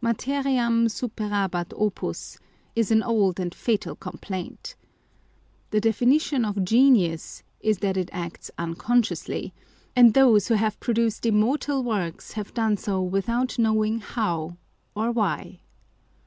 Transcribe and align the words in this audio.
Materiam 0.00 0.86
superabat 0.88 1.70
opus, 1.76 2.38
is 2.74 2.90
an 2.90 3.02
old 3.02 3.38
and 3.38 3.54
fatal 3.54 3.94
complaint. 3.94 4.76
The 5.72 5.80
definition 5.82 6.46
of 6.46 6.64
genius 6.64 7.42
is 7.60 7.80
that 7.80 7.98
it 7.98 8.08
acts 8.10 8.50
unconsciously; 8.56 9.52
and 9.94 10.14
those 10.14 10.48
who 10.48 10.54
have 10.54 10.80
produced 10.80 11.26
immortal 11.26 11.82
works 11.84 12.32
have 12.32 12.54
done 12.54 12.78
so 12.78 13.02
without 13.02 13.58
knowing 13.58 13.98
how 14.00 14.56
or 14.96 15.12
why. 15.12 15.60